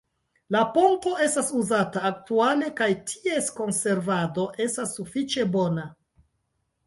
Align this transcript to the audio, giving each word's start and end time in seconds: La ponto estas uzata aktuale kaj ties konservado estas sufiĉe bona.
La 0.53 0.59
ponto 0.77 1.11
estas 1.25 1.49
uzata 1.57 2.01
aktuale 2.09 2.71
kaj 2.79 2.87
ties 3.11 3.51
konservado 3.59 4.45
estas 4.67 4.95
sufiĉe 5.01 5.45
bona. 5.57 5.85